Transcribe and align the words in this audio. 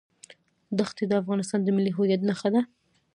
دښتې 0.79 1.03
د 1.07 1.13
افغانستان 1.21 1.59
د 1.63 1.67
ملي 1.77 1.91
هویت 1.97 2.21
نښه 2.29 2.49
ده. 2.53 2.61